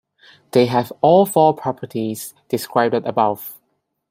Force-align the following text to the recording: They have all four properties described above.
They 0.53 0.65
have 0.65 0.91
all 1.01 1.27
four 1.27 1.55
properties 1.55 2.33
described 2.49 2.95
above. 2.95 3.55